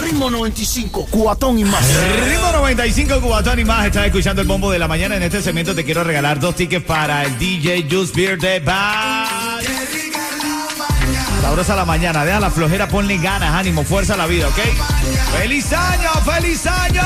Ritmo 0.00 0.30
95, 0.30 1.06
cuatón 1.10 1.58
y 1.58 1.64
más. 1.64 1.84
Ritmo 2.28 2.52
95 2.52 3.20
Cubatón 3.20 3.58
y 3.58 3.64
más. 3.64 3.86
Estás 3.86 4.06
escuchando 4.06 4.42
el 4.42 4.48
bombo 4.48 4.70
de 4.70 4.78
la 4.78 4.88
mañana. 4.88 5.16
En 5.16 5.22
este 5.22 5.42
segmento 5.42 5.74
te 5.74 5.84
quiero 5.84 6.04
regalar 6.04 6.40
dos 6.40 6.54
tickets 6.54 6.84
para 6.84 7.24
el 7.24 7.38
DJ 7.38 7.86
Juice 7.90 8.12
Beer 8.14 8.38
de 8.38 8.60
Bash. 8.60 9.64
Sabrosa 11.42 11.76
la 11.76 11.84
mañana. 11.84 12.24
Deja 12.24 12.40
la 12.40 12.50
flojera, 12.50 12.88
ponle 12.88 13.18
ganas, 13.18 13.54
ánimo, 13.54 13.84
fuerza 13.84 14.14
a 14.14 14.16
la 14.16 14.26
vida, 14.26 14.48
¿ok? 14.48 14.58
¡Feliz 15.38 15.72
año! 15.72 16.10
¡Feliz 16.24 16.66
año! 16.66 17.02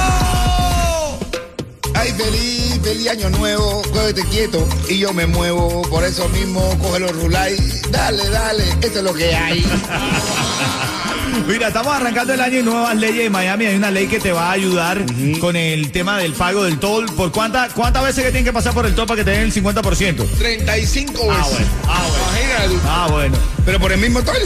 Ay, 1.95 2.13
feliz, 2.13 2.81
feliz 2.83 3.09
año 3.09 3.31
nuevo, 3.31 3.83
cógete 3.93 4.23
quieto 4.27 4.65
y 4.89 4.99
yo 4.99 5.13
me 5.13 5.27
muevo. 5.27 5.83
Por 5.83 6.05
eso 6.05 6.29
mismo, 6.29 6.61
coge 6.79 7.01
los 7.01 7.13
rulay. 7.13 7.57
Dale, 7.91 8.29
dale, 8.31 8.65
esto 8.81 8.99
es 8.99 9.05
lo 9.05 9.13
que 9.15 9.35
hay. 9.35 9.67
Mira, 11.47 11.69
estamos 11.69 11.95
arrancando 11.95 12.35
el 12.35 12.41
año 12.41 12.59
y 12.59 12.63
nuevas 12.63 12.97
leyes 12.97 13.25
de 13.25 13.31
Miami. 13.31 13.67
Hay 13.67 13.77
una 13.77 13.91
ley 13.91 14.07
que 14.07 14.21
te 14.21 14.33
va 14.33 14.49
a 14.49 14.53
ayudar 14.53 15.05
con 15.41 15.57
el 15.57 15.91
tema 15.93 16.19
del 16.19 16.33
pago 16.33 16.65
del 16.65 16.79
toll. 16.79 17.07
¿Por 17.15 17.33
cuántas 17.33 17.73
cuántas 17.73 18.05
veces 18.05 18.25
que 18.25 18.31
tienen 18.31 18.45
que 18.45 18.53
pasar 18.53 18.75
por 18.75 18.87
el 18.87 18.95
toll 18.95 19.07
para 19.07 19.19
que 19.19 19.25
te 19.25 19.31
den 19.31 19.43
el 19.43 19.53
50%? 19.53 20.27
35 20.39 21.13
veces. 21.29 21.37
Ah, 21.39 21.47
bueno. 21.49 21.67
Ah, 21.87 22.07
bueno. 22.09 22.81
Ah, 22.87 23.09
bueno. 23.11 23.39
Pero 23.65 23.81
por 23.81 23.93
el 23.93 23.99
mismo 23.99 24.23
toll. 24.23 24.43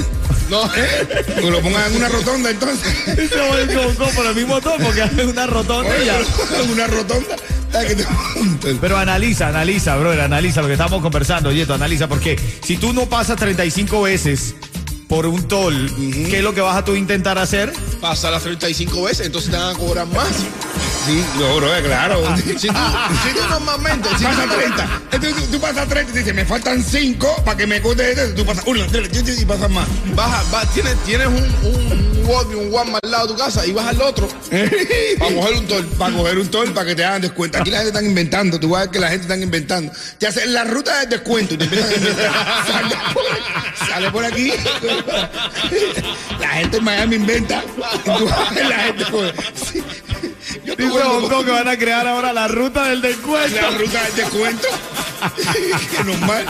No. 0.51 0.71
Que 1.35 1.51
lo 1.51 1.61
pongan 1.61 1.91
en 1.91 1.97
una 1.97 2.09
rotonda 2.09 2.51
entonces. 2.51 2.95
Se 3.05 3.37
va 3.37 3.57
a 3.57 3.63
equivocar 3.63 4.15
por 4.15 4.27
el 4.27 4.35
mismo 4.35 4.61
toll 4.61 4.81
porque 4.83 5.03
hace 5.03 5.25
una 5.25 5.47
rotonda 5.47 5.91
y 6.03 6.07
ya. 6.07 6.19
En 6.63 6.71
una 6.71 6.87
rotonda. 6.87 7.37
Ah, 7.75 7.83
Pero 8.81 8.99
analiza, 8.99 9.49
analiza, 9.49 9.97
brother, 9.97 10.21
analiza 10.21 10.61
lo 10.61 10.67
que 10.67 10.75
estamos 10.75 11.01
conversando, 11.01 11.51
Yeto, 11.53 11.73
analiza, 11.73 12.07
porque 12.07 12.39
si 12.63 12.77
tú 12.77 12.93
no 12.93 13.07
pasas 13.07 13.37
35 13.39 14.03
veces 14.03 14.55
por 15.13 15.27
un 15.27 15.47
toll, 15.47 15.95
¿qué 16.31 16.39
es 16.39 16.43
lo 16.43 16.55
que 16.55 16.63
vas 16.63 16.75
a 16.75 16.83
tú 16.87 16.95
intentar 16.97 17.37
hacer? 17.37 17.71
Pasa 18.01 18.31
las 18.31 18.43
35 18.45 19.03
veces, 19.03 19.27
entonces 19.27 19.51
te 19.51 19.59
van 19.59 19.77
a 19.77 19.79
cobrar 19.79 20.07
más. 20.07 20.27
Sí, 21.05 21.23
no, 21.39 21.57
bro, 21.57 21.69
claro. 21.85 22.23
Si 22.37 22.43
tú, 22.43 22.57
si 22.59 22.69
tú 22.69 23.41
normalmente, 23.51 24.09
si 24.17 24.25
Pasa 24.25 24.45
tú- 24.49 24.55
30. 24.57 24.89
Entonces 25.13 25.37
tú, 25.45 25.51
tú 25.53 25.61
pasas 25.61 25.87
30 25.87 26.13
y 26.13 26.17
dices, 26.19 26.35
me 26.35 26.47
faltan 26.47 26.83
5 26.83 27.43
para 27.45 27.59
que 27.59 27.67
me 27.67 27.83
cueste 27.83 28.11
este. 28.13 28.29
Tú 28.29 28.47
pasas 28.47 28.65
1, 28.67 28.87
3, 28.91 29.41
y 29.43 29.45
pasas 29.45 29.69
más. 29.69 29.87
vas, 30.15 30.33
a- 30.33 30.51
vas- 30.51 30.73
tienes, 30.73 30.97
tienes 31.05 31.27
un, 31.27 31.35
un 31.35 32.13
Walmart, 32.25 32.55
un 32.57 32.73
Walmart 32.73 33.05
al 33.05 33.11
lado 33.11 33.27
de 33.27 33.33
tu 33.35 33.39
casa 33.39 33.67
y 33.67 33.73
vas 33.73 33.89
al 33.89 34.01
otro 34.01 34.29
para 35.19 35.35
coger 35.35 35.55
un 35.59 35.67
toll. 35.67 35.85
Para 35.99 36.17
coger 36.17 36.39
un 36.39 36.49
toll, 36.51 36.73
para 36.73 36.87
que 36.87 36.95
te 36.95 37.05
hagan 37.05 37.21
descuento. 37.21 37.59
Aquí 37.59 37.71
la 37.71 37.79
gente 37.79 37.91
está 37.99 38.03
inventando. 38.03 38.59
Tú 38.59 38.71
vas 38.71 38.79
a 38.79 38.85
ver 38.85 38.91
que 38.93 38.99
la 39.01 39.09
gente 39.09 39.23
está 39.25 39.37
inventando. 39.37 39.93
Te 40.19 40.27
hacen 40.27 40.55
la 40.55 40.65
ruta 40.65 41.01
del 41.01 41.11
descuento 41.11 41.53
y 41.55 41.59
te 41.59 41.65
empiezan 41.65 41.91
a 41.93 41.97
inventar. 41.97 42.33
Sale 42.67 42.97
por, 43.13 43.87
sale 43.89 44.11
por 44.11 44.25
aquí. 44.25 44.53
La 46.41 46.49
gente 46.49 46.77
en 46.79 46.85
Miami 46.85 47.17
inventa. 47.17 47.63
La 48.69 48.77
gente. 48.79 49.05
Sí. 49.55 49.83
Yo 50.65 50.77
te 50.77 50.83
Dice 50.85 50.95
vuelvo- 50.95 51.21
Hong 51.21 51.29
Kong 51.29 51.45
que 51.45 51.51
van 51.51 51.69
a 51.69 51.77
crear 51.79 52.07
ahora 52.07 52.33
la 52.33 52.47
ruta 52.49 52.85
del 52.89 53.01
descuento. 53.01 53.61
la 53.61 53.71
ruta 53.71 54.03
del 54.05 54.17
descuento. 54.17 54.69
Que 55.97 56.03
normal. 56.03 56.45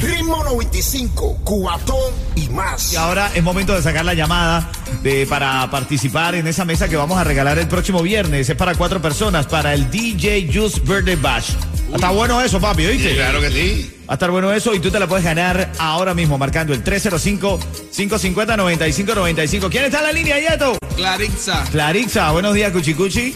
Ritmo 0.00 0.42
95, 0.42 1.38
cuatón 1.44 2.12
y 2.34 2.48
más. 2.48 2.92
Y 2.92 2.96
ahora 2.96 3.30
es 3.32 3.42
momento 3.44 3.74
de 3.76 3.82
sacar 3.82 4.04
la 4.04 4.14
llamada 4.14 4.68
de, 5.02 5.24
para 5.26 5.70
participar 5.70 6.34
en 6.34 6.48
esa 6.48 6.64
mesa 6.64 6.88
que 6.88 6.96
vamos 6.96 7.16
a 7.16 7.22
regalar 7.22 7.58
el 7.60 7.68
próximo 7.68 8.02
viernes. 8.02 8.48
Es 8.50 8.56
para 8.56 8.74
cuatro 8.74 9.00
personas, 9.00 9.46
para 9.46 9.72
el 9.72 9.88
DJ 9.88 10.50
Juice 10.52 10.80
Birthday 10.80 11.14
Bash. 11.14 11.50
Está 11.94 12.10
bueno 12.10 12.40
eso, 12.42 12.60
papi, 12.60 12.84
¿oíste? 12.86 13.14
Claro 13.14 13.40
que 13.40 13.50
sí. 13.50 13.90
Va 14.08 14.12
a 14.12 14.14
estar 14.14 14.30
bueno 14.30 14.52
eso 14.52 14.72
y 14.74 14.80
tú 14.80 14.90
te 14.90 14.98
la 15.00 15.06
puedes 15.06 15.24
ganar 15.24 15.70
ahora 15.78 16.12
mismo 16.14 16.36
marcando 16.38 16.72
el 16.74 16.82
305-550-9595. 16.84 19.68
¿Quién 19.70 19.84
está 19.84 19.98
en 19.98 20.04
la 20.04 20.12
línea, 20.12 20.38
Yeto? 20.38 20.78
Clarixa. 20.96 21.64
Clarixa, 21.70 22.30
buenos 22.32 22.54
días, 22.54 22.72
Cuchicuchi. 22.72 23.34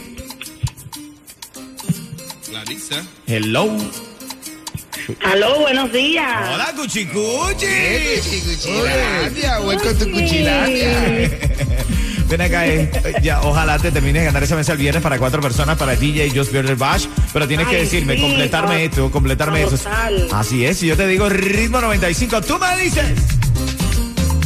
Clarixa. 2.48 3.02
Hello. 3.26 3.76
Aló, 5.24 5.60
buenos 5.60 5.92
días. 5.92 6.50
Hola, 6.54 6.72
Cuchicuchi. 6.76 7.66
Cuchilandia, 8.44 9.60
welcome 9.60 9.94
to 9.94 10.06
Cuchilandia. 10.10 11.30
Ven 12.32 12.40
acá, 12.40 12.66
eh, 12.66 12.90
ya, 13.20 13.42
ojalá 13.42 13.78
te 13.78 13.92
termines 13.92 14.22
de 14.22 14.24
ganar 14.24 14.42
esa 14.42 14.56
mesa 14.56 14.72
el 14.72 14.78
viernes 14.78 15.02
para 15.02 15.18
cuatro 15.18 15.42
personas 15.42 15.76
para 15.76 15.94
DJ 15.94 16.30
Just 16.34 16.50
Birthday 16.50 16.76
Bash, 16.76 17.04
pero 17.30 17.46
tienes 17.46 17.68
que 17.68 17.76
decirme, 17.76 18.16
sí, 18.16 18.22
completarme 18.22 18.86
esto, 18.86 19.10
completarme 19.10 19.66
total. 19.66 20.28
Así 20.32 20.64
es, 20.64 20.78
si 20.78 20.86
yo 20.86 20.96
te 20.96 21.06
digo 21.06 21.28
ritmo 21.28 21.82
95, 21.82 22.40
tú 22.40 22.58
me 22.58 22.82
dices. 22.82 23.12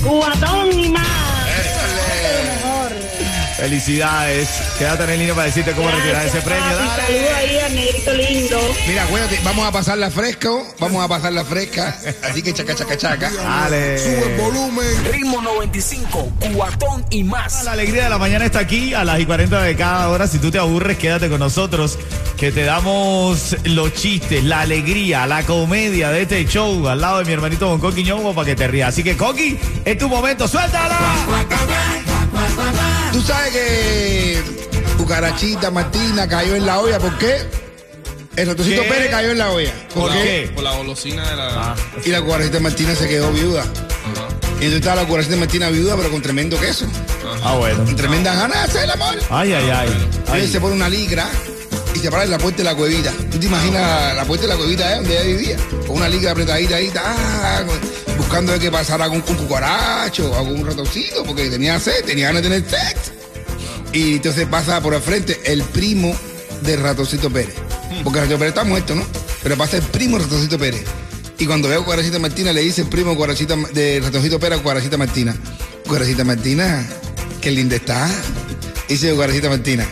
Cubatón 0.02 0.80
y 0.80 0.88
más. 0.88 1.15
Felicidades. 3.66 4.48
Quédate 4.78 5.02
en 5.02 5.10
el 5.10 5.18
línea 5.18 5.34
para 5.34 5.46
decirte 5.46 5.72
cómo 5.72 5.90
retirar 5.90 6.24
ese 6.24 6.40
premio. 6.40 6.62
papi. 6.62 6.86
Dale. 6.86 7.02
Saludo 7.02 7.36
ahí 7.36 7.58
a 7.58 7.68
Negrito 7.68 8.12
lindo. 8.12 8.74
Mira, 8.86 9.02
acuérdate, 9.02 9.40
vamos 9.42 9.66
a 9.66 9.72
pasarla 9.72 10.08
fresco, 10.08 10.64
vamos 10.78 11.04
a 11.04 11.08
pasarla 11.08 11.44
fresca, 11.44 11.98
así 12.22 12.42
que 12.42 12.54
chaca, 12.54 12.76
chaca, 12.76 12.96
chaca. 12.96 13.28
Dale. 13.28 13.98
Sube 13.98 14.34
el 14.34 14.40
volumen. 14.40 14.86
Ritmo 15.12 15.42
95, 15.42 16.32
cuatón 16.54 17.04
y 17.10 17.24
más. 17.24 17.64
La 17.64 17.72
alegría 17.72 18.04
de 18.04 18.10
la 18.10 18.18
mañana 18.18 18.44
está 18.44 18.60
aquí 18.60 18.94
a 18.94 19.02
las 19.02 19.18
y 19.18 19.26
40 19.26 19.60
de 19.60 19.74
cada 19.74 20.10
hora. 20.10 20.28
Si 20.28 20.38
tú 20.38 20.52
te 20.52 20.58
aburres, 20.60 20.96
quédate 20.96 21.28
con 21.28 21.40
nosotros, 21.40 21.98
que 22.36 22.52
te 22.52 22.62
damos 22.62 23.56
los 23.64 23.92
chistes, 23.94 24.44
la 24.44 24.60
alegría, 24.60 25.26
la 25.26 25.42
comedia 25.42 26.12
de 26.12 26.22
este 26.22 26.46
show 26.46 26.86
al 26.86 27.00
lado 27.00 27.18
de 27.18 27.24
mi 27.24 27.32
hermanito 27.32 27.68
Don 27.68 27.80
Coqui 27.80 28.04
Ñongo 28.04 28.32
para 28.32 28.46
que 28.46 28.54
te 28.54 28.68
rías. 28.68 28.90
Así 28.90 29.02
que, 29.02 29.16
Coqui, 29.16 29.58
es 29.84 29.98
tu 29.98 30.08
momento, 30.08 30.46
suéltala. 30.46 31.00
Tú 33.16 33.22
sabes 33.22 33.50
que 33.50 34.42
Cucarachita 34.98 35.70
Martina 35.70 36.28
cayó 36.28 36.54
en 36.54 36.66
la 36.66 36.80
olla, 36.80 36.98
¿por 36.98 37.16
qué? 37.16 37.38
El 38.36 38.48
ratoncito 38.48 38.82
¿Qué? 38.82 38.88
Pérez 38.90 39.10
cayó 39.10 39.30
en 39.30 39.38
la 39.38 39.50
olla. 39.52 39.72
¿Por, 39.94 40.02
¿Por 40.02 40.12
qué? 40.12 40.22
qué? 40.22 40.52
Por 40.54 40.62
la 40.62 40.72
golosina 40.74 41.26
de 41.30 41.34
la. 41.36 41.48
Ah, 41.70 41.76
Y 42.04 42.10
la 42.10 42.20
cucarachita 42.20 42.60
Martina 42.60 42.94
se 42.94 43.08
quedó 43.08 43.32
viuda. 43.32 43.64
Y 44.60 44.64
entonces 44.64 44.74
estaba 44.74 44.96
la 45.00 45.06
cucarachita 45.08 45.36
Martina 45.36 45.70
viuda, 45.70 45.96
pero 45.96 46.10
con 46.10 46.20
tremendo 46.20 46.60
queso. 46.60 46.86
Ah, 47.42 47.54
bueno. 47.54 47.90
Y 47.90 47.94
tremenda 47.94 48.34
ganas 48.34 48.58
de 48.58 48.64
hacer 48.64 48.82
el 48.84 48.90
amor. 48.90 49.16
Ay, 49.30 49.54
ay, 49.54 49.70
ay. 49.70 50.08
Ay. 50.28 50.46
se 50.52 50.60
pone 50.60 50.74
una 50.74 50.90
ligra 50.90 51.26
y 51.94 51.98
se 51.98 52.10
para 52.10 52.24
en 52.24 52.30
la 52.32 52.38
puerta 52.38 52.58
de 52.58 52.64
la 52.64 52.74
cuevita. 52.74 53.12
¿Tú 53.32 53.38
te 53.40 53.46
imaginas 53.46 53.80
la, 53.80 54.12
la 54.14 54.24
puerta 54.26 54.46
de 54.46 54.52
la 54.52 54.58
cuevita 54.58 54.92
eh, 54.92 54.96
donde 54.96 55.14
ella 55.14 55.24
vivía? 55.38 55.56
Con 55.86 55.96
una 55.96 56.08
ligra 56.10 56.32
apretadita 56.32 56.76
ahí, 56.76 56.92
ah, 57.02 57.62
con- 57.66 57.80
buscando 58.36 58.52
de 58.52 58.58
que 58.58 58.70
pasara 58.70 59.08
con 59.08 59.16
un 59.16 59.22
cucaracho 59.22 60.30
o 60.30 60.38
algún 60.38 60.66
ratoncito, 60.66 61.24
porque 61.24 61.48
tenía 61.48 61.80
sed, 61.80 62.04
tenía 62.04 62.26
ganas 62.26 62.42
de 62.42 62.50
tener 62.50 62.68
sexo. 62.68 63.12
Y 63.94 64.16
entonces 64.16 64.46
pasa 64.46 64.78
por 64.82 64.92
el 64.92 65.00
frente 65.00 65.40
el 65.46 65.62
primo 65.62 66.14
del 66.60 66.82
ratoncito 66.82 67.30
Pérez. 67.30 67.54
Porque 68.04 68.20
ratoncito 68.20 68.38
Pérez 68.38 68.48
está 68.50 68.64
muerto, 68.64 68.94
¿no? 68.94 69.06
Pero 69.42 69.56
pasa 69.56 69.78
el 69.78 69.82
primo 69.84 70.18
del 70.18 70.26
ratoncito 70.26 70.58
Pérez. 70.58 70.84
Y 71.38 71.46
cuando 71.46 71.70
veo 71.70 71.80
a 71.80 71.84
Cuaracita 71.86 72.18
Martina, 72.18 72.52
le 72.52 72.60
dice 72.60 72.82
el 72.82 72.88
primo 72.88 73.16
Cuaracita, 73.16 73.56
de 73.72 74.02
ratoncito 74.04 74.38
Pérez 74.38 74.58
a 74.58 74.62
Cuaracita 74.62 74.98
Martina. 74.98 75.34
Cuaracita 75.88 76.22
Martina, 76.22 76.86
qué 77.40 77.50
linda 77.50 77.76
está. 77.76 78.06
Dice 78.86 79.14
Cuaracita 79.14 79.48
Martina. 79.48 79.88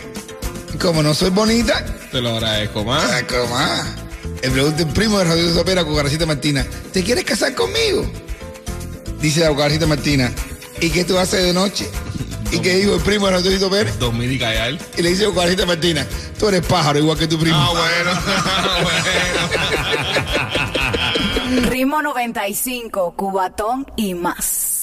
Como 0.79 1.01
no 1.01 1.15
soy 1.15 1.31
bonita, 1.31 1.83
Te 2.11 2.21
lo 2.21 2.35
agradezco 2.35 2.83
más. 2.83 3.11
ah, 3.11 3.23
¿cómo 3.27 3.47
más? 3.55 3.85
Le 4.43 4.51
pregunta 4.51 4.83
el 4.83 4.89
primo 4.89 5.17
de 5.17 5.23
Ratoncito 5.23 5.65
Pérez 5.65 5.83
a 5.83 5.87
Cucaracita 5.87 6.27
Martina, 6.27 6.63
¿te 6.93 7.03
quieres 7.03 7.23
casar 7.23 7.55
conmigo? 7.55 8.07
Dice 9.25 9.39
la 9.39 9.49
Cucaracita 9.49 9.87
Martina, 9.87 10.31
¿y 10.79 10.91
qué 10.91 11.03
tú 11.03 11.17
haces 11.17 11.43
de 11.43 11.51
noche? 11.51 11.89
¿Y 12.51 12.59
qué 12.59 12.75
dijo 12.75 12.93
el 12.93 13.01
primo 13.01 13.25
de 13.25 13.31
Ratoncito 13.31 13.71
Pérez? 13.71 13.97
Dominica 13.97 14.53
y 14.53 14.57
él. 14.69 14.79
Y 14.97 15.01
le 15.01 15.09
dice 15.09 15.25
a 15.25 15.29
Cucaracita 15.29 15.65
Martina, 15.65 16.05
tú 16.37 16.47
eres 16.47 16.63
pájaro 16.63 16.99
igual 16.99 17.17
que 17.17 17.25
tu 17.25 17.39
primo. 17.39 17.57
Ah, 17.57 17.71
bueno. 17.71 18.11
bueno. 21.55 21.71
Ritmo 21.71 22.03
95, 22.03 23.15
Cubatón 23.17 23.87
y 23.95 24.13
más. 24.13 24.74